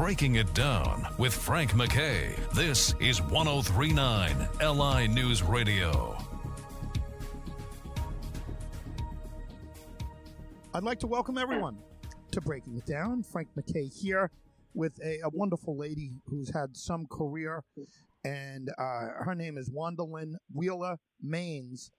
[0.00, 2.34] Breaking It Down with Frank McKay.
[2.54, 6.16] This is 1039 LI News Radio.
[10.72, 11.76] I'd like to welcome everyone
[12.30, 13.22] to Breaking It Down.
[13.22, 14.30] Frank McKay here
[14.72, 17.62] with a, a wonderful lady who's had some career,
[18.24, 21.90] and uh, her name is Wanda Lynn Wheeler Maines.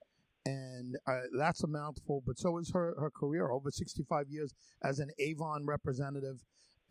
[0.44, 4.98] And uh, that's a mouthful, but so is her, her career over 65 years as
[4.98, 6.42] an Avon representative.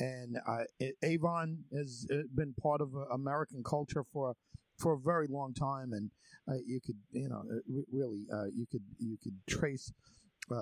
[0.02, 4.36] And uh, it, Avon has uh, been part of uh, American culture for
[4.80, 6.10] for a very long time, and
[6.50, 7.60] uh, you could, you know, uh,
[7.92, 9.94] really, you could you could trace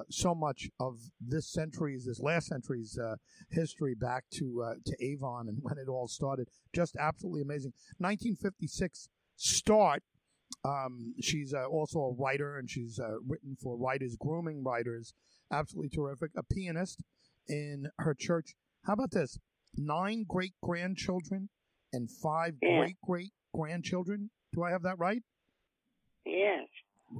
[0.09, 2.99] so much of this century's, this last century's
[3.49, 6.49] history back to to Avon and when it all started.
[6.75, 7.71] Just absolutely amazing.
[7.99, 10.03] 1956 start.
[10.65, 15.13] Um, she's also a writer and she's written for writers, grooming writers.
[15.49, 16.31] Absolutely terrific.
[16.35, 17.01] A pianist
[17.47, 18.53] in her church.
[18.85, 19.37] How about this?
[19.75, 21.49] Nine great grandchildren
[21.93, 22.79] and five Yeah.
[22.79, 24.31] great great grandchildren.
[24.53, 25.23] Do I have that right?
[26.25, 26.67] Yes.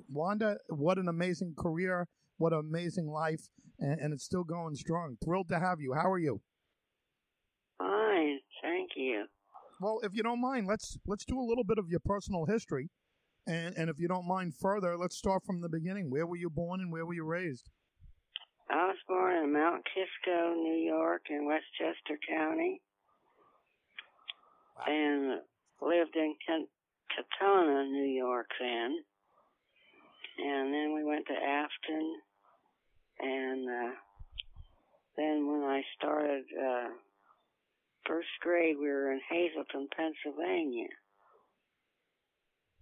[0.10, 2.08] Wanda, what an amazing career.
[2.38, 3.50] What an amazing life.
[3.80, 5.18] And, and it's still going strong.
[5.24, 5.94] Thrilled to have you.
[5.94, 6.42] How are you?
[7.78, 8.40] Fine.
[8.62, 9.26] Thank you.
[9.82, 12.90] Well, if you don't mind, let's let's do a little bit of your personal history.
[13.48, 16.10] And and if you don't mind further, let's start from the beginning.
[16.10, 17.70] Where were you born and where were you raised?
[18.72, 22.80] I was born in Mount Kisco, New York, in Westchester County,
[24.86, 25.42] and
[25.82, 28.98] lived in Katonah, New York then.
[30.38, 32.16] And then we went to Afton,
[33.20, 33.96] and uh,
[35.18, 36.90] then when I started uh,
[38.06, 40.88] first grade, we were in Hazleton, Pennsylvania.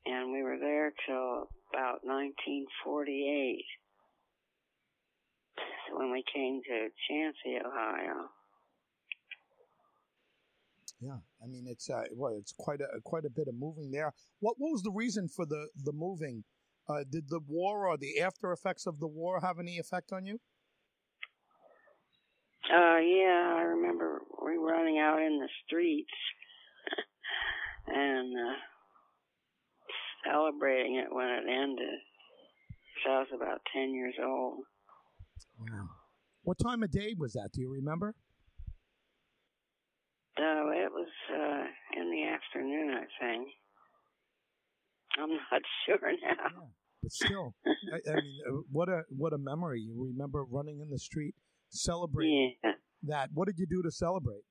[0.05, 3.65] And we were there till about 1948
[5.94, 8.30] when we came to Chauncey, Ohio.
[10.99, 14.14] Yeah, I mean it's uh, well, it's quite a quite a bit of moving there.
[14.39, 16.44] What what was the reason for the the moving?
[16.89, 20.26] Uh, did the war or the after effects of the war have any effect on
[20.26, 20.39] you?
[22.73, 26.11] Uh, yeah, I remember we were running out in the streets
[27.87, 28.55] and uh,
[30.26, 31.99] celebrating it when it ended.
[33.03, 34.64] So I was about 10 years old.
[36.47, 37.49] What time of day was that?
[37.52, 38.15] Do you remember?
[40.37, 43.49] So it was uh, in the afternoon, I think.
[45.19, 46.47] I'm not sure now.
[46.53, 46.67] Yeah,
[47.03, 49.81] but still, I, I mean, uh, what a what a memory!
[49.81, 51.35] You remember running in the street,
[51.67, 52.71] celebrating Yeah.
[53.03, 53.31] that.
[53.33, 54.43] What did you do to celebrate?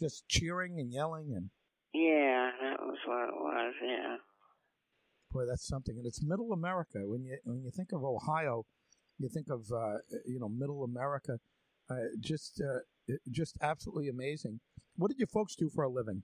[0.00, 1.50] Just cheering and yelling, and
[1.92, 4.16] Yeah, that was what it was, yeah.
[5.30, 5.98] boy, that's something.
[5.98, 7.00] And it's Middle America.
[7.04, 8.64] When you when you think of Ohio,
[9.18, 11.38] you think of uh, you know Middle America.
[11.90, 14.60] Uh, just uh, just absolutely amazing.
[14.96, 16.22] What did your folks do for a living?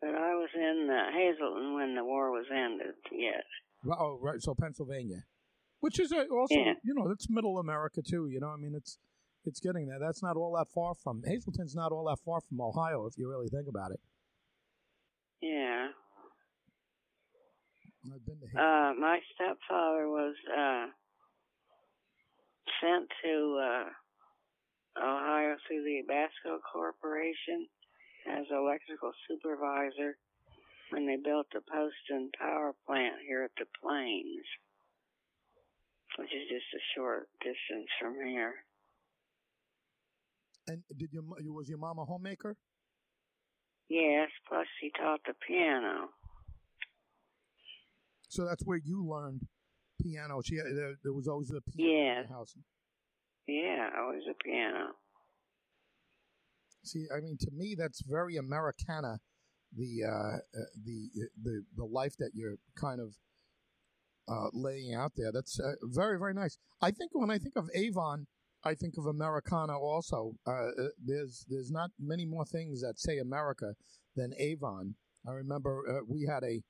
[0.00, 3.42] But I was in uh, Hazleton when the war was ended, yes.
[3.86, 4.40] Oh, right.
[4.42, 5.22] So Pennsylvania,
[5.80, 6.74] which is also Yeah.
[6.84, 8.26] you know that's Middle America too.
[8.28, 8.98] You know, I mean it's
[9.44, 9.98] it's getting there.
[10.00, 11.74] That's not all that far from Hazleton's.
[11.74, 14.00] Not all that far from Ohio, if you really think about it.
[15.40, 15.88] Yeah.
[18.12, 18.58] I've been to Hazleton.
[18.58, 20.86] Uh, my stepfather was uh,
[22.80, 23.88] sent to uh,
[25.02, 27.66] Ohio through the Basco Corporation
[28.28, 30.16] as electrical supervisor
[30.90, 34.46] when they built the Poston power plant here at the Plains,
[36.18, 38.54] which is just a short distance from here.
[40.68, 41.22] and did your
[41.52, 42.56] was your mom a homemaker?
[43.88, 46.08] Yes, plus he taught the piano.
[48.28, 49.46] So that's where you learned
[50.06, 50.40] piano.
[50.42, 52.26] She had- there, there was always a piano in Yes.
[52.28, 52.54] the house.
[53.46, 54.94] Yeah, always a piano.
[56.84, 59.18] See, I mean, to me, that's very Americana.
[59.76, 61.10] The uh, uh, the
[61.42, 63.16] the the life that you're kind of
[64.28, 65.32] uh, laying out there.
[65.32, 66.56] That's uh, very very nice.
[66.80, 68.26] I think when I think of Avon,
[68.64, 70.34] I think of Americana also.
[70.46, 73.74] Uh, uh, there's there's not many more things that say America
[74.14, 74.94] than Avon.
[75.28, 76.62] I remember uh, we had a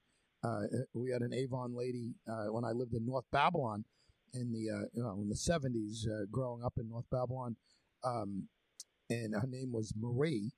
[0.94, 3.84] we had an Avon lady uh, when I lived in North Babylon
[4.34, 7.56] in the uh, you know in the seventies, uh, growing up in North Babylon.
[8.04, 8.48] Um,
[9.08, 10.52] and her name was Marie,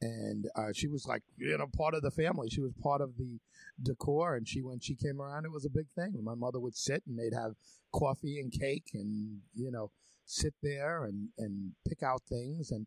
[0.00, 2.48] and uh, she was like you know part of the family.
[2.50, 3.38] She was part of the
[3.82, 6.14] decor, and she when she came around, it was a big thing.
[6.22, 7.52] My mother would sit, and they'd have
[7.92, 9.90] coffee and cake, and you know
[10.26, 12.86] sit there and and pick out things, and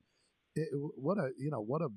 [0.56, 1.90] it, what a you know what a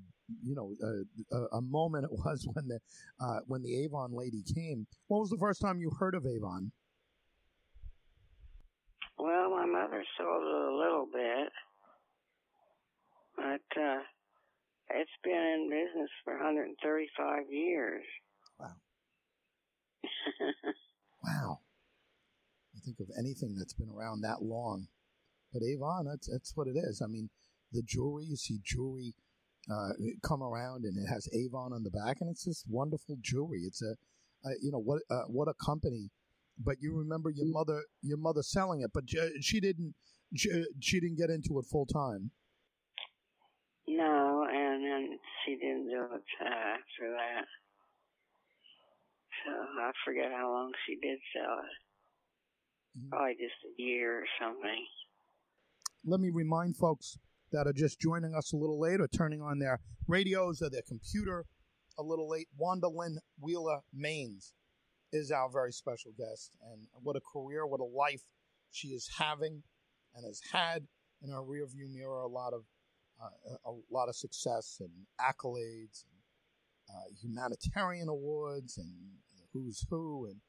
[0.42, 2.78] you know a, a, a moment it was when the
[3.20, 4.86] uh, when the Avon lady came.
[5.08, 6.72] What was the first time you heard of Avon?
[9.18, 11.52] Well, my mother sold it a little bit,
[13.36, 14.00] but uh,
[14.90, 18.04] It's been in business for 135 years.
[18.58, 18.76] Wow.
[21.24, 21.58] wow.
[22.76, 24.88] I think of anything that's been around that long.
[25.52, 27.00] But Avon, that's that's what it is.
[27.02, 27.30] I mean,
[27.72, 29.14] the jewelry, you see jewelry
[29.70, 29.90] uh,
[30.22, 33.62] come around and it has Avon on the back, and it's this wonderful jewelry.
[33.66, 33.92] It's a,
[34.44, 36.10] uh, you know, what uh, what a company.
[36.58, 39.04] But you remember your mother, your mother selling it, but
[39.40, 39.94] she didn't.
[40.36, 40.50] She,
[40.80, 42.30] she didn't get into it full time.
[43.86, 47.44] No, and then she didn't do it uh, after that.
[49.44, 52.98] So I forget how long she did sell it.
[52.98, 53.08] Mm-hmm.
[53.10, 54.86] Probably just a year or something.
[56.04, 57.18] Let me remind folks
[57.54, 59.78] that are just joining us a little late or turning on their
[60.08, 61.46] radios or their computer
[61.96, 62.48] a little late.
[62.56, 64.52] Wanda Lynn Wheeler Maines
[65.12, 66.50] is our very special guest.
[66.72, 68.22] And what a career, what a life
[68.72, 69.62] she is having
[70.16, 70.88] and has had
[71.22, 72.22] in her rearview mirror.
[72.22, 72.62] A lot of
[73.22, 74.90] uh, a lot of success and
[75.20, 78.90] accolades and uh, humanitarian awards and
[79.52, 80.40] who's who and,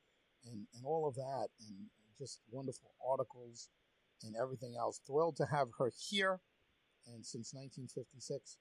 [0.43, 1.77] and, and all of that and
[2.17, 3.69] just wonderful articles
[4.23, 4.99] and everything else.
[5.05, 6.39] Thrilled to have her here
[7.13, 8.57] and since 1956,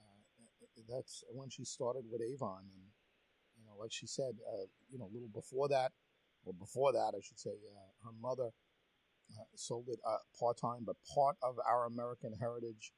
[0.00, 2.64] uh, that's when she started with Avon.
[2.72, 2.82] And
[3.56, 5.92] you know, like she said, uh, you know, a little before that,
[6.44, 8.50] or before that, I should say, uh, her mother
[9.32, 10.84] uh, sold it uh, part time.
[10.86, 12.92] But part of our American heritage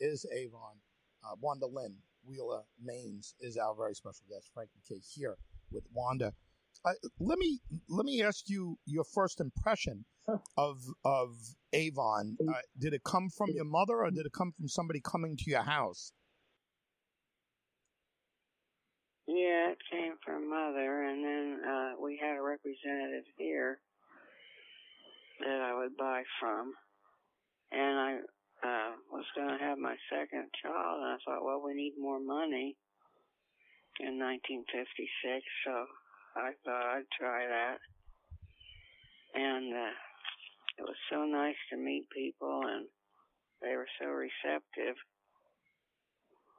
[0.00, 0.76] is Avon.
[1.40, 1.94] Wanda Lynn
[2.24, 5.36] Wheeler Maines is our very special guest, Frank McKay, here
[5.70, 6.34] with Wanda.
[7.18, 10.04] Let me let me ask you your first impression
[10.56, 11.30] of of
[11.72, 15.36] Avon, uh, did it come from your mother or did it come from somebody coming
[15.36, 16.12] to your house?
[19.26, 23.78] Yeah, it came from mother, and then uh, we had a representative here
[25.40, 26.72] that I would buy from,
[27.70, 28.18] and I
[28.66, 32.20] uh, was going to have my second child, and I thought, well, we need more
[32.20, 32.76] money
[34.00, 35.86] in 1956, so
[36.36, 37.78] I thought I'd try that,
[39.34, 39.74] and.
[39.74, 39.92] Uh,
[40.78, 42.86] it was so nice to meet people and
[43.60, 44.96] they were so receptive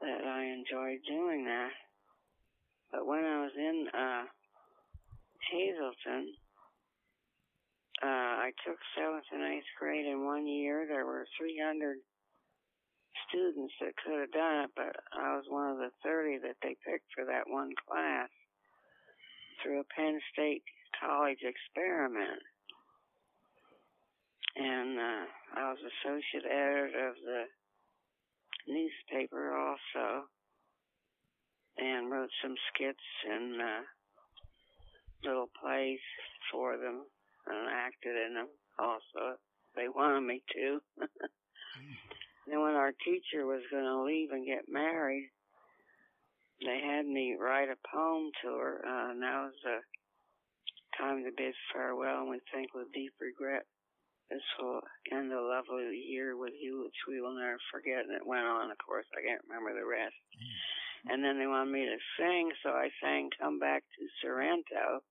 [0.01, 1.73] that I enjoyed doing that.
[2.91, 4.23] But when I was in uh,
[5.51, 6.33] Hazleton,
[8.03, 10.85] uh, I took seventh and eighth grade in one year.
[10.87, 11.97] There were 300
[13.27, 16.77] students that could have done it, but I was one of the 30 that they
[16.85, 18.29] picked for that one class
[19.61, 20.63] through a Penn State
[20.99, 22.41] College experiment
[24.55, 27.43] and uh, I was associate editor of the
[28.67, 30.25] newspaper also,
[31.77, 33.81] and wrote some skits and uh,
[35.23, 35.99] little plays
[36.51, 37.05] for them,
[37.47, 38.47] and acted in them
[38.77, 39.37] also.
[39.75, 40.79] They wanted me to.
[42.47, 45.31] then when our teacher was going to leave and get married,
[46.61, 49.79] they had me write a poem to her, uh, and that was the
[50.97, 53.65] time to bid farewell and we think with deep regret
[54.33, 58.05] this will end a lovely year with you, which we will never forget.
[58.09, 60.17] And it went on, of course, I can't remember the rest.
[60.33, 61.13] Mm.
[61.13, 65.03] And then they wanted me to sing, so I sang Come Back to Sorrento.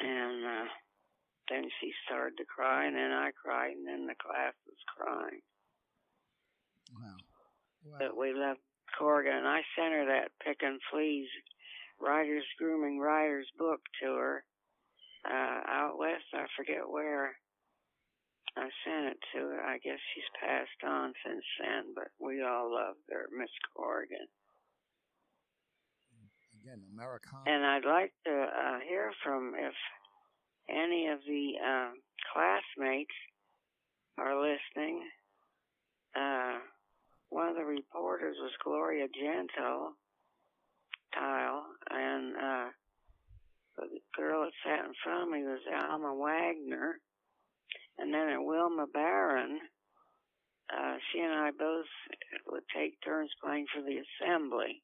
[0.00, 0.68] And uh,
[1.50, 5.42] then she started to cry, and then I cried, and then the class was crying.
[6.90, 7.16] Wow.
[7.84, 7.98] wow.
[8.00, 8.64] But we left
[8.98, 11.28] Corrigan, and I sent her that Pick and Fleas
[12.00, 14.44] Writers Grooming Writers book to her
[15.24, 16.24] uh, out west.
[16.34, 17.36] I forget where.
[18.56, 19.62] I sent it to her.
[19.62, 24.26] I guess she's passed on since then, but we all loved her, Miss Corrigan.
[26.62, 27.44] Again, Americana.
[27.46, 29.74] And I'd like to uh, hear from if
[30.68, 31.90] any of the uh,
[32.32, 33.14] classmates
[34.18, 35.06] are listening.
[36.16, 36.58] Uh,
[37.30, 39.92] one of the reporters was Gloria Gentile,
[41.14, 42.68] Tile, and uh,
[43.76, 46.98] the girl that sat in front of me was Alma Wagner.
[47.98, 49.58] And then at Wilma Barron,
[50.72, 51.86] uh, she and I both
[52.46, 54.82] would take turns playing for the assembly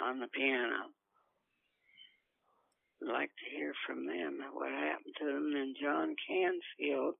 [0.00, 0.92] on the piano.
[3.02, 5.52] I'd like to hear from them what happened to them.
[5.56, 7.14] And John Cansfield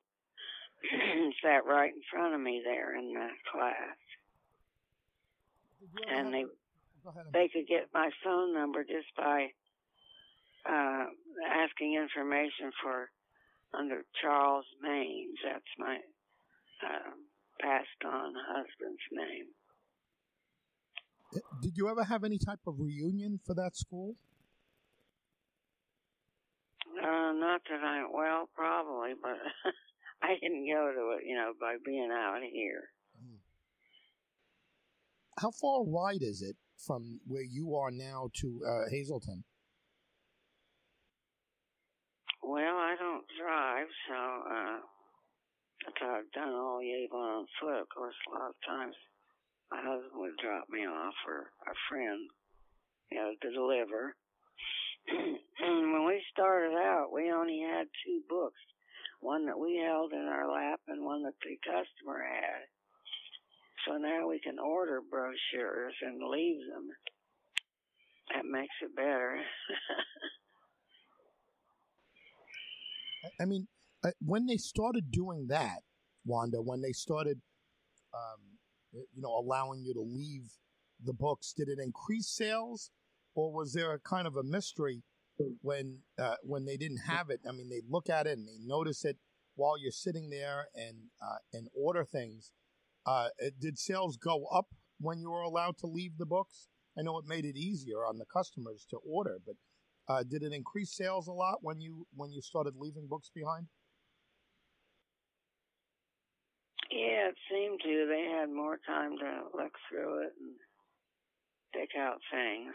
[1.42, 3.96] sat right in front of me there in the class.
[6.10, 6.44] And they
[7.32, 9.48] they could get my phone number just by
[10.68, 11.04] uh,
[11.44, 13.10] asking information for
[13.72, 15.36] under Charles Maines.
[15.44, 15.98] That's my
[16.82, 17.10] uh,
[17.60, 19.46] passed on husband's name.
[21.60, 24.14] Did you ever have any type of reunion for that school?
[26.96, 29.36] Uh, not that I, well, probably, but
[30.22, 32.84] I didn't go to it, you know, by being out here.
[35.38, 39.44] How far wide is it from where you are now to uh, Hazleton?
[42.42, 44.78] Well, I don't drive, so uh,
[45.88, 47.80] I've done all the Avon on foot.
[47.80, 48.94] Of course, a lot of times
[49.70, 52.28] my husband would drop me off or a friend,
[53.10, 54.14] you know, to deliver.
[55.08, 58.60] and when we started out, we only had two books
[59.24, 62.68] one that we held in our lap and one that the customer had.
[63.86, 66.88] So now we can order brochures and leave them.
[68.34, 69.38] That makes it better.
[73.40, 73.68] I mean,
[74.04, 75.80] uh, when they started doing that,
[76.24, 77.40] Wanda, when they started,
[78.14, 78.40] um,
[78.92, 80.52] you know, allowing you to leave
[81.04, 82.90] the books, did it increase sales,
[83.34, 85.02] or was there a kind of a mystery
[85.62, 87.40] when uh, when they didn't have it?
[87.48, 89.16] I mean, they look at it and they notice it
[89.56, 92.52] while you're sitting there and uh, and order things.
[93.06, 93.28] Uh,
[93.60, 94.66] did sales go up
[95.00, 96.68] when you were allowed to leave the books?
[96.98, 99.56] I know it made it easier on the customers to order, but
[100.08, 103.66] uh, did it increase sales a lot when you when you started leaving books behind?
[106.90, 108.06] Yeah, it seemed to.
[108.06, 110.54] They had more time to look through it and
[111.74, 112.74] pick out things.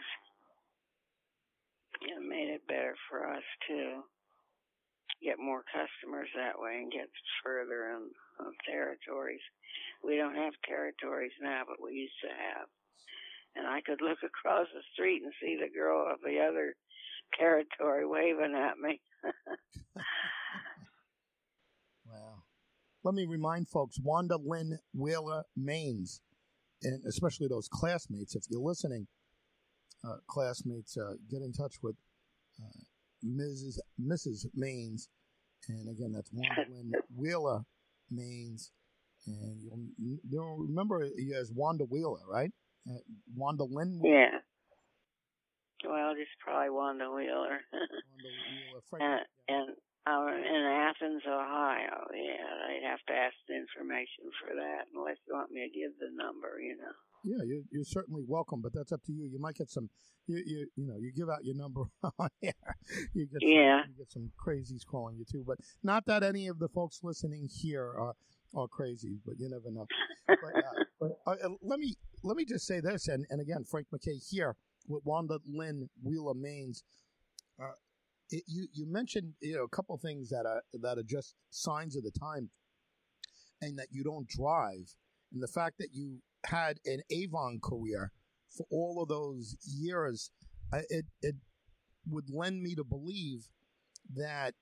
[2.02, 4.02] It made it better for us too.
[5.22, 7.08] Get more customers that way and get
[7.44, 8.08] further in
[8.40, 9.44] uh, territories.
[10.04, 12.68] We don't have territories now, but we used to have.
[13.56, 16.74] And I could look across the street and see the girl of the other
[17.38, 19.00] territory waving at me.
[22.06, 22.42] wow.
[23.02, 26.20] Let me remind folks Wanda Lynn Wheeler Maines,
[26.82, 29.06] and especially those classmates, if you're listening,
[30.04, 31.96] uh, classmates, uh, get in touch with
[32.62, 32.80] uh,
[33.24, 33.78] Mrs.
[34.00, 34.46] Mrs.
[34.56, 35.08] Maines.
[35.68, 37.64] And again, that's Wanda Lynn Wheeler
[38.12, 38.70] Maines.
[39.26, 39.60] And
[39.98, 42.50] you'll, you'll remember you as Wanda Wheeler, right?
[42.88, 42.98] Uh,
[43.34, 44.00] Wanda Lynn.
[44.02, 44.38] Yeah.
[45.84, 47.60] Well, just probably Wanda Wheeler.
[47.72, 49.00] Wanda Wheeler.
[49.00, 52.08] and, and um, in Athens, Ohio.
[52.14, 55.92] Yeah, they'd have to ask the information for that unless you want me to give
[56.00, 56.94] the number, you know.
[57.22, 59.28] Yeah, you're, you're certainly welcome, but that's up to you.
[59.30, 59.90] You might get some,
[60.26, 61.82] you you, you know, you give out your number
[62.18, 62.76] on air.
[63.12, 63.82] You get yeah.
[63.88, 67.48] You get some crazies calling you too, but not that any of the folks listening
[67.52, 68.14] here are
[68.54, 69.86] are crazy, but you never know.
[70.26, 70.84] but, uh,
[71.26, 74.56] but uh, let me let me just say this, and, and again, Frank McKay here
[74.88, 76.82] with Wanda Lynn Wheeler Maines.
[77.60, 77.72] Uh,
[78.30, 81.96] it, you you mentioned you know a couple things that are that are just signs
[81.96, 82.50] of the time,
[83.60, 84.94] and that you don't drive,
[85.32, 88.12] and the fact that you had an Avon career
[88.56, 90.30] for all of those years,
[90.72, 91.36] it it
[92.08, 93.48] would lend me to believe
[94.14, 94.54] that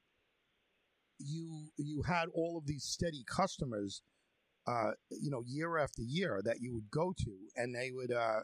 [1.19, 4.03] you you had all of these steady customers
[4.69, 8.41] uh, you know, year after year that you would go to, and they would, uh,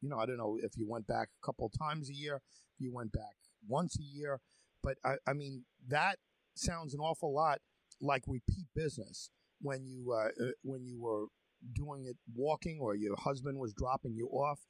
[0.00, 2.80] you know, I don't know if you went back a couple times a year, if
[2.80, 3.34] you went back
[3.66, 4.40] once a year,
[4.82, 6.18] but I, I mean that
[6.54, 7.58] sounds an awful lot
[8.00, 11.26] like repeat business when you uh, uh when you were
[11.74, 14.60] doing it walking or your husband was dropping you off.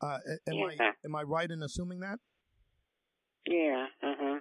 [0.00, 0.18] Uh,
[0.48, 0.66] am yeah.
[0.80, 2.18] I am I right in assuming that?
[3.46, 3.86] Yeah.
[4.02, 4.40] Uh huh.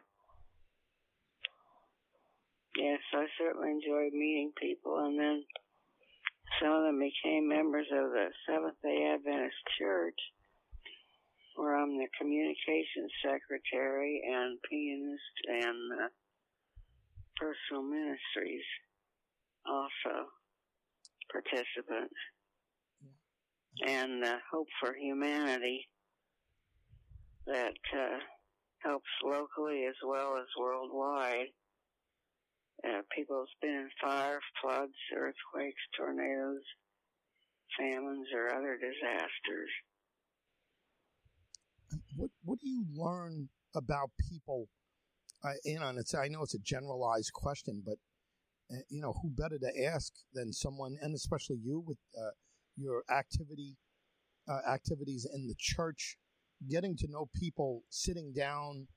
[2.77, 5.44] Yes, I certainly enjoyed meeting people, and then
[6.62, 10.16] some of them became members of the Seventh day Adventist Church,
[11.56, 16.08] where I'm the communications secretary and pianist and uh,
[17.36, 18.64] personal ministries
[19.68, 20.32] also
[21.30, 22.12] participant.
[23.86, 25.90] And uh, Hope for Humanity
[27.48, 28.20] that uh,
[28.80, 31.52] helps locally as well as worldwide
[32.83, 36.63] uh, people have been in fire, floods, earthquakes, tornadoes,
[37.77, 39.69] famines, or other disasters.
[42.15, 44.67] What What do you learn about people?
[45.43, 47.98] Uh, and it's I know it's a generalized question, but
[48.71, 52.31] uh, you know, who better to ask than someone, and especially you with uh,
[52.77, 53.77] your activity
[54.48, 56.17] uh, activities in the church,
[56.69, 58.88] getting to know people, sitting down,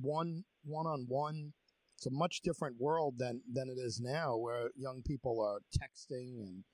[0.00, 1.52] one one on one
[1.96, 6.40] it's a much different world than than it is now, where young people are texting
[6.40, 6.64] and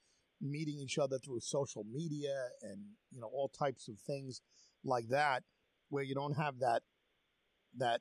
[0.40, 2.80] meeting each other through social media and
[3.12, 4.40] you know all types of things
[4.84, 5.44] like that,
[5.90, 6.82] where you don't have that
[7.78, 8.00] that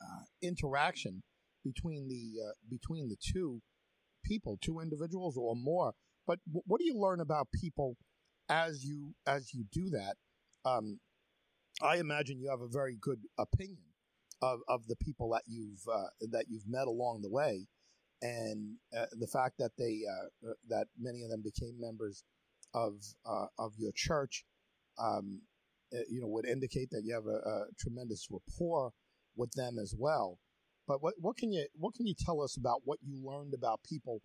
[0.00, 1.24] uh, interaction
[1.64, 3.60] between the uh, between the two
[4.24, 5.94] people, two individuals or more.
[6.26, 7.96] But w- what do you learn about people
[8.48, 10.14] as you as you do that?
[10.64, 11.00] Um,
[11.82, 13.91] I imagine you have a very good opinion
[14.42, 17.66] of, of the people that you've uh, that you've met along the way,
[18.20, 22.24] and uh, the fact that they uh, uh, that many of them became members
[22.74, 22.94] of
[23.24, 24.44] uh, of your church,
[24.98, 25.42] um,
[26.10, 28.92] you know, would indicate that you have a, a, tremendous rapport
[29.36, 30.38] with them as well.
[30.88, 33.80] But what what can you what can you tell us about what you learned about
[33.88, 34.22] people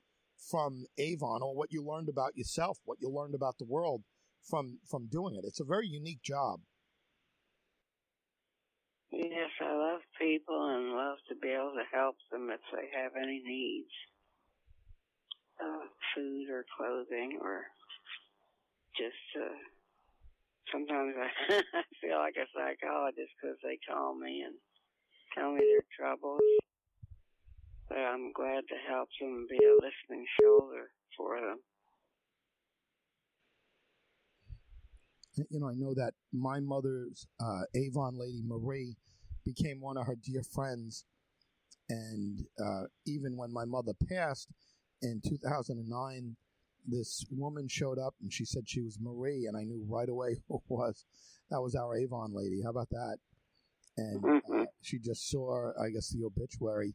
[0.50, 4.01] from Avon, or what you learned about yourself, what you learned about the world
[4.50, 5.45] from from doing it?
[5.45, 6.62] It's a very unique job.
[9.48, 13.12] Yes, I love people and love to be able to help them if they have
[13.16, 13.92] any needs,
[15.62, 17.63] uh, food or clothing or
[18.98, 19.16] just.
[19.39, 19.56] Uh,
[20.72, 21.62] sometimes I,
[22.01, 24.56] feel like a psychologist because they call me and
[25.34, 26.42] tell me their troubles.
[27.88, 31.60] But I'm glad to help them and be a listening shoulder for them.
[35.50, 38.98] You know, I know that my mother's uh, Avon lady Marie
[39.48, 41.06] became one of her dear friends,
[41.89, 44.50] and uh, even when my mother passed
[45.01, 46.36] in 2009,
[46.86, 50.38] this woman showed up and she said she was Marie, and I knew right away
[50.48, 51.06] who it was.
[51.50, 52.62] That was our Avon lady.
[52.63, 53.18] How about that?
[53.98, 56.94] And uh, she just saw, I guess, the obituary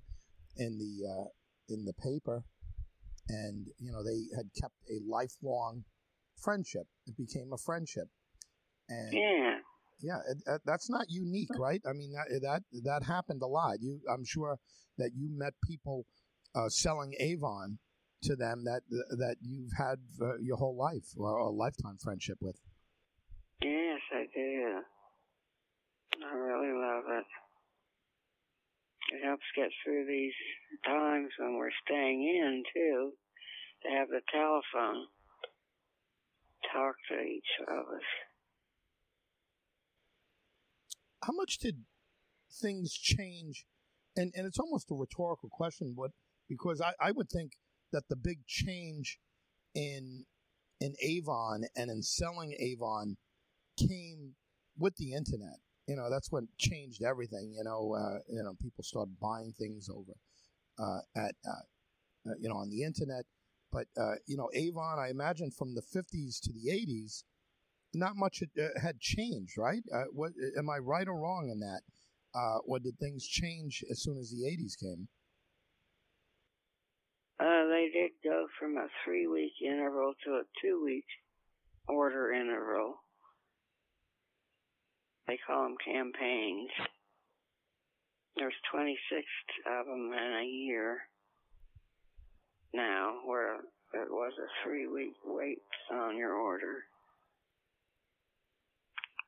[0.57, 1.29] in the uh,
[1.69, 2.45] in the paper,
[3.29, 5.85] and you know they had kept a lifelong
[6.41, 6.87] friendship.
[7.07, 8.09] It became a friendship,
[8.89, 9.57] and yeah,
[10.03, 11.81] yeah, it, it, that's not unique, right?
[11.89, 13.77] I mean that that that happened a lot.
[13.81, 14.59] You, I'm sure
[14.99, 16.07] that you met people
[16.55, 17.79] uh, selling Avon
[18.23, 22.57] to them that that you've had uh, your whole life or a lifetime friendship with.
[23.63, 24.81] Yes, I do.
[26.25, 27.25] I really love it.
[29.15, 30.33] It helps get through these
[30.87, 33.13] times when we're staying in too.
[33.83, 35.07] To have the telephone,
[36.73, 38.09] talk to each of us.
[41.23, 41.85] How much did
[42.61, 43.65] things change?
[44.17, 46.11] And and it's almost a rhetorical question, but
[46.49, 47.53] because I, I would think
[47.93, 49.19] that the big change
[49.75, 50.25] in
[50.81, 53.17] in Avon and in selling Avon
[53.79, 54.35] came
[54.79, 55.59] with the internet.
[55.87, 57.53] You know, that's what changed everything.
[57.57, 60.13] You know, uh, you know, people started buying things over
[60.79, 63.25] uh, at uh, uh you know on the internet.
[63.73, 67.25] But uh, you know, Avon, I imagine from the '50s to the '80s,
[67.95, 69.83] not much had, uh, changed, right?
[70.13, 71.83] what am I right or wrong in that?
[72.67, 75.09] or did things change as soon as the '80s came?
[77.41, 81.05] Uh, they did go from a three week interval to a two week
[81.89, 82.95] order interval.
[85.27, 86.71] They call them campaigns.
[88.37, 89.23] There's 26
[89.67, 90.99] of them in a year
[92.73, 95.59] now, where it was a three week wait
[95.91, 96.85] on your order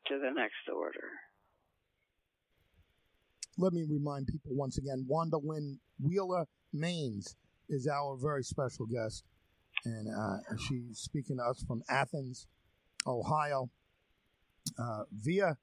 [0.06, 1.10] to the next order.
[3.56, 7.36] Let me remind people once again Wanda Lynn Wheeler Maines
[7.68, 9.24] is our very special guest,
[9.84, 10.38] and uh,
[10.68, 12.46] she's speaking to us from Athens,
[13.06, 13.70] Ohio,
[14.78, 15.56] uh, via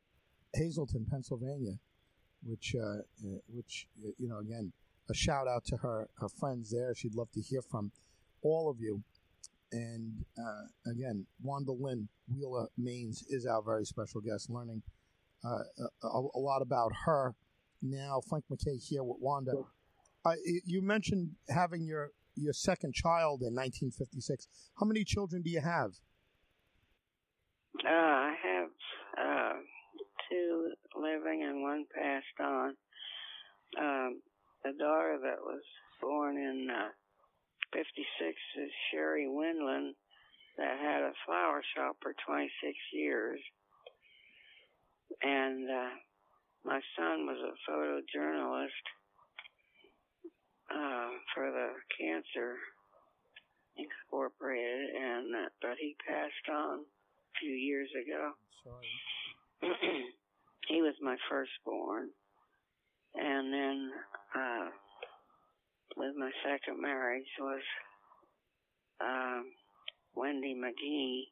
[0.56, 1.74] Hazleton, Pennsylvania,
[2.44, 4.72] which, uh, uh which you know, again,
[5.10, 6.94] a shout out to her her friends there.
[6.96, 7.92] She'd love to hear from
[8.42, 9.04] all of you.
[9.72, 14.82] And uh, again, Wanda Lynn Wheeler Maines is our very special guest, learning
[15.46, 15.64] uh,
[16.04, 17.34] a, a, lot about her.
[17.82, 19.54] Now, Frank McKay here with Wanda.
[20.24, 20.34] Uh,
[20.66, 24.48] you mentioned having your your second child in 1956.
[24.80, 25.92] How many children do you have?
[27.84, 28.70] Uh, I have
[29.18, 29.54] uh,
[30.30, 32.76] two living and one passed on.
[33.80, 34.22] Um,
[34.64, 35.62] the daughter that was
[36.02, 36.90] born in uh,
[37.74, 39.92] 56 is Sherry Windland,
[40.58, 42.52] that had a flower shop for 26
[42.94, 43.40] years.
[45.22, 45.96] And uh,
[46.66, 48.86] my son was a photojournalist
[50.72, 52.56] uh, for the Cancer
[53.78, 58.32] Incorporated, and uh, but he passed on a few years ago.
[58.64, 59.72] Sorry.
[60.68, 62.10] he was my firstborn,
[63.16, 63.92] and then
[64.36, 64.70] uh,
[66.02, 67.62] with my second marriage was
[69.00, 69.46] um,
[70.16, 71.30] Wendy McGee,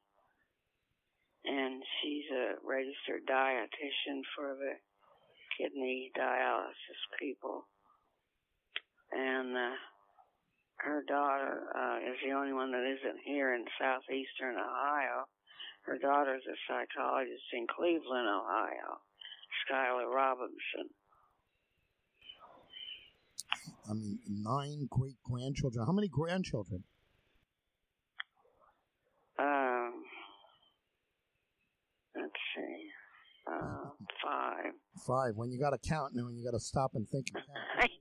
[1.45, 4.77] and she's a registered dietitian for the
[5.57, 7.65] kidney dialysis people
[9.11, 9.77] and uh,
[10.77, 15.25] her daughter uh, is the only one that isn't here in southeastern Ohio.
[15.85, 19.01] Her daughter's a psychologist in Cleveland, Ohio,
[19.65, 20.93] Skylar Robinson.
[23.89, 25.85] I mean, nine great grandchildren.
[25.85, 26.83] How many grandchildren?
[29.39, 30.03] Um,
[32.15, 32.87] let's see,
[33.51, 33.89] uh,
[34.23, 34.73] five.
[35.07, 35.31] Five.
[35.35, 37.27] When you got to count and when you got to stop and think.
[37.33, 37.89] And.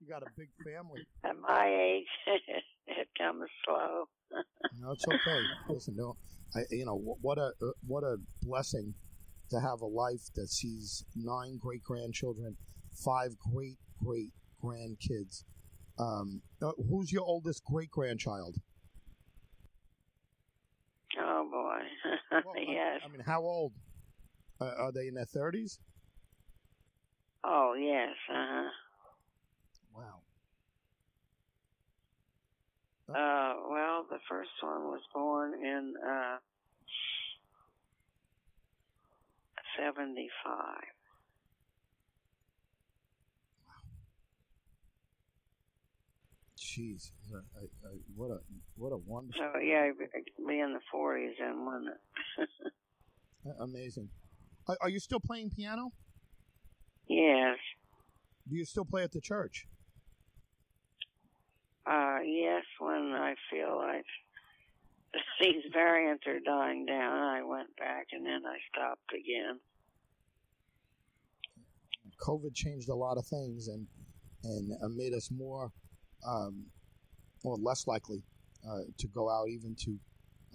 [0.00, 1.00] You got a big family.
[1.24, 2.04] At my age,
[2.86, 4.04] it comes slow.
[4.78, 5.40] No, it's okay.
[5.70, 6.16] Listen, no,
[6.54, 8.92] I, you know what a uh, what a blessing
[9.48, 12.56] to have a life that sees nine great grandchildren,
[13.02, 14.28] five great great
[14.64, 15.44] grandkids.
[15.98, 18.56] Um, uh, who's your oldest great grandchild?
[21.20, 23.00] Oh boy, Well, yes.
[23.02, 23.72] I, I mean, how old?
[24.60, 25.78] Uh, are they in their thirties?
[27.44, 28.14] Oh yes.
[28.30, 28.70] Uh huh.
[29.94, 30.20] Wow.
[33.08, 36.38] Uh, well, the first one was born in uh,
[39.78, 41.03] 75.
[46.74, 48.38] Jeez, I, I, I, what a
[48.76, 49.90] what a wonderful, So, yeah,
[50.46, 52.48] be in the 40s and it?
[53.60, 54.08] amazing.
[54.66, 55.92] Are, are you still playing piano?
[57.06, 57.58] yes.
[58.48, 59.66] Do you still play at the church?
[61.86, 64.04] Uh, yes, when I feel like
[65.40, 69.60] these variants are dying down, I went back and then I stopped again.
[72.20, 73.86] COVID changed a lot of things and
[74.44, 75.72] and uh, made us more
[76.26, 76.66] um,
[77.42, 78.22] or less likely
[78.68, 79.98] uh, to go out even to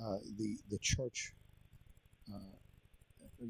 [0.03, 1.33] uh, the the church,
[2.33, 2.55] uh,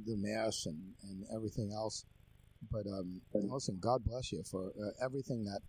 [0.06, 2.06] the mass and, and everything else.
[2.72, 5.62] But um, listen, God bless you for uh, everything that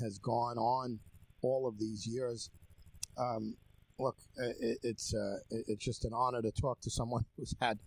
[0.00, 1.00] has gone on
[1.42, 2.50] all of these years.
[3.18, 3.56] Um,
[3.98, 7.78] look, uh, it, it's uh, it's just an honor to talk to someone who's had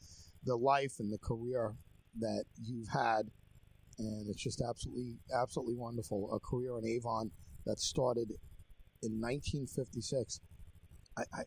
[0.44, 1.76] the life and the career
[2.20, 3.30] that you've had
[4.00, 6.34] and it's just absolutely absolutely wonderful.
[6.34, 7.32] A career in Avon
[7.66, 8.32] that started
[9.02, 10.40] in 1956.
[11.18, 11.44] I, I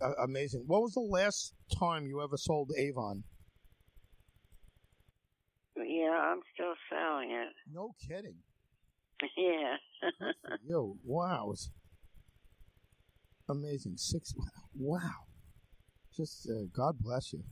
[0.00, 0.64] uh, amazing.
[0.66, 3.24] What was the last time you ever sold Avon?
[5.76, 7.52] Yeah, I'm still selling it.
[7.72, 8.36] No kidding.
[9.36, 9.76] yeah.
[10.64, 10.96] You.
[11.04, 11.50] Wow.
[11.52, 11.70] It's
[13.48, 13.96] amazing.
[13.96, 14.34] Six.
[14.74, 15.26] Wow.
[16.16, 17.42] Just uh, God bless you.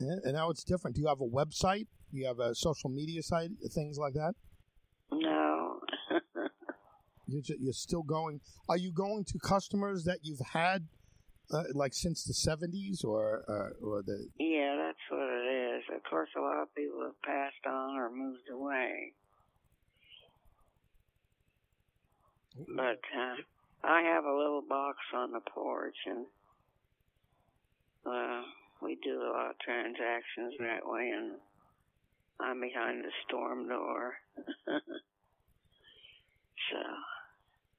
[0.00, 0.96] And, and now it's different.
[0.96, 1.86] Do you have a website?
[2.12, 3.50] Do you have a social media site?
[3.74, 4.34] Things like that?
[7.26, 8.40] You're, ju- you're still going.
[8.68, 10.86] Are you going to customers that you've had
[11.52, 15.84] uh, like since the 70s or uh, or the yeah, that's what it is.
[15.94, 19.12] Of course, a lot of people have passed on or moved away.
[22.74, 23.36] But uh,
[23.84, 26.26] I have a little box on the porch, and
[28.06, 28.42] uh,
[28.82, 31.32] we do a lot of transactions that way, and
[32.40, 34.14] I'm behind the storm door.
[34.66, 34.82] so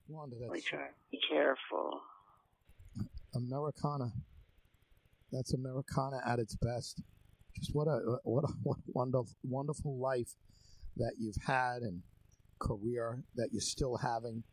[0.10, 2.02] Wanda, we that's try to be careful.
[3.36, 4.12] Americana.
[5.32, 7.02] That's Americana at its best.
[7.56, 10.36] Just what a what a, what a wonderful wonderful life
[10.96, 12.02] that you've had and
[12.60, 14.43] career that you're still having.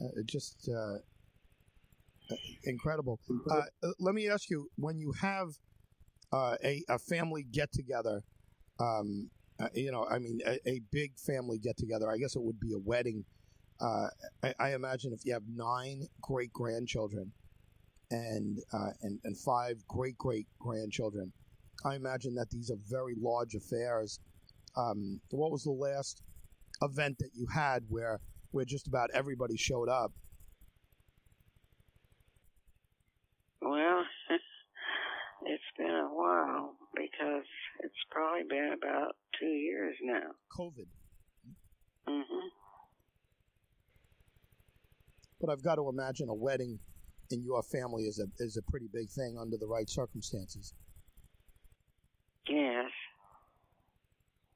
[0.00, 0.96] Uh, just uh,
[2.30, 3.20] uh, incredible.
[3.50, 5.48] Uh, uh, let me ask you: when you have
[6.32, 8.22] uh, a a family get together,
[8.80, 12.10] um, uh, you know, I mean, a, a big family get together.
[12.10, 13.24] I guess it would be a wedding.
[13.82, 14.06] Uh,
[14.44, 17.32] I, I imagine if you have nine great grandchildren
[18.10, 21.32] and uh, and and five great great grandchildren.
[21.84, 24.20] I imagine that these are very large affairs.
[24.76, 26.22] Um, what was the last
[26.80, 28.20] event that you had where
[28.52, 30.12] where just about everybody showed up?
[33.60, 34.04] Well,
[35.46, 37.46] it's been a while because
[37.80, 40.30] it's probably been about two years now.
[40.56, 40.86] COVID,
[42.06, 42.61] hmm
[45.42, 46.78] but I've got to imagine a wedding
[47.30, 50.72] in your family is a is a pretty big thing under the right circumstances.
[52.48, 52.90] Yes.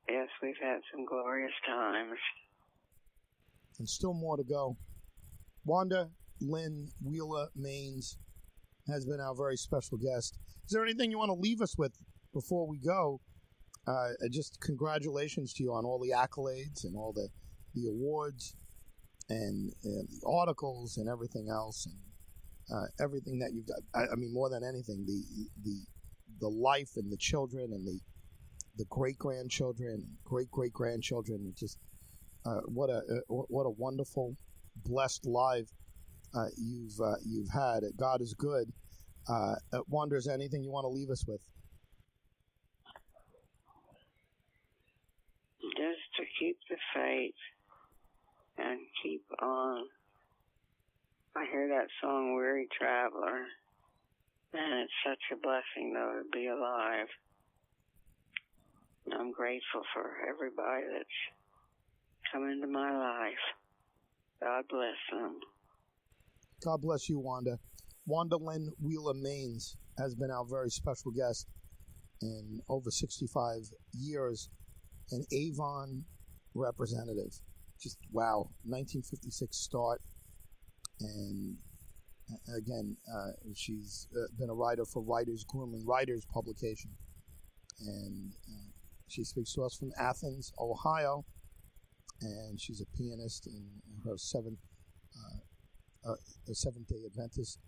[0.08, 2.18] Yes, we've had some glorious times.
[3.78, 4.76] and still more to go.
[5.64, 8.16] Wanda Lynn Wheeler Maines
[8.88, 10.38] has been our very special guest.
[10.66, 11.92] Is there anything you want to leave us with
[12.32, 13.20] before we go?
[13.86, 17.28] Uh, just congratulations to you on all the accolades and all the
[17.74, 18.54] the awards
[19.28, 21.96] and, and the articles and everything else and
[22.72, 23.78] uh, everything that you've got.
[23.94, 25.22] I, I mean, more than anything, the
[25.62, 25.80] the
[26.40, 28.00] the life and the children and the
[28.76, 31.52] the great grandchildren, great great grandchildren.
[31.56, 31.78] Just
[32.44, 34.36] uh, what a uh, what a wonderful,
[34.84, 35.68] blessed life
[36.34, 37.84] uh, you've uh, you've had.
[37.96, 38.72] God is good.
[39.28, 41.40] Uh, uh, Wanda, anything you want to leave us with?
[45.76, 47.34] Just to keep the faith
[48.58, 49.84] and keep on.
[51.36, 53.44] I hear that song, Weary Traveler,
[54.54, 57.08] and it's such a blessing, though, to be alive.
[59.12, 63.44] I'm grateful for everybody that's come into my life.
[64.42, 65.38] God bless them.
[66.64, 67.58] God bless you, Wanda.
[68.06, 71.46] Wanda Lynn Wheeler Maines has been our very special guest
[72.22, 73.56] in over 65
[73.92, 74.48] years,
[75.10, 76.04] an Avon
[76.54, 77.40] representative.
[77.80, 80.00] Just wow, 1956 start,
[81.00, 81.56] and
[82.32, 86.90] uh, again, uh, she's uh, been a writer for Writers Grooming Writers publication,
[87.80, 88.70] and uh,
[89.08, 91.24] she speaks to us from Athens, Ohio,
[92.22, 93.68] and she's a pianist in
[94.04, 94.56] her seven,
[95.14, 96.16] uh, uh,
[96.50, 97.60] a Seventh Day Adventist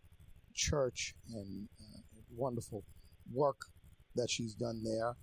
[0.55, 1.69] church, and
[2.35, 2.83] wonderful
[3.33, 3.61] work
[4.17, 5.15] that she's done there,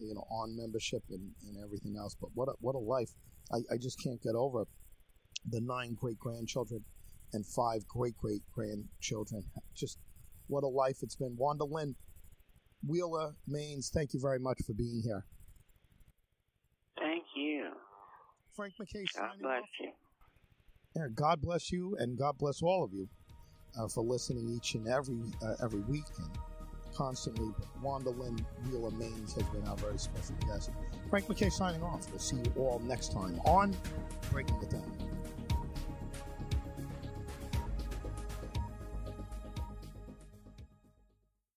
[0.00, 2.16] you know, on membership and, and everything else.
[2.20, 3.10] But what a, what a life!
[3.52, 4.66] I, I just can't get over
[5.48, 6.84] the nine great grandchildren
[7.32, 9.44] and five great great grandchildren.
[9.74, 9.98] Just
[10.46, 11.36] what a life it's been.
[11.36, 11.94] Wanda Lynn
[12.86, 15.24] Wheeler Maines, thank you very much for being here.
[16.98, 17.70] Thank you.
[18.54, 19.04] Frank McKay.
[19.16, 19.68] God bless off.
[19.80, 19.90] you.
[20.96, 23.08] Yeah, God bless you, and God bless all of you
[23.78, 26.38] uh, for listening each and every uh, every week and
[26.98, 27.54] constantly.
[27.80, 30.70] Wanda Lynn Wheeler Maines has been our very special guest.
[31.08, 32.10] Frank McKay signing off.
[32.10, 33.74] We'll see you all next time on
[34.32, 34.92] Breaking It Down.